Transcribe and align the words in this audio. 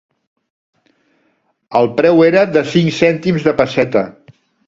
El 1.81 1.91
preu 1.99 2.23
era 2.29 2.47
de 2.55 2.65
cinc 2.71 2.91
cèntims 3.03 3.47
de 3.49 3.57
pesseta. 3.63 4.03